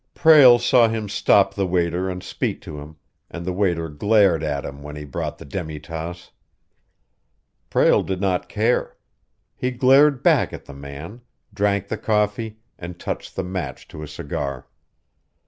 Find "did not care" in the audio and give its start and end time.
8.01-8.97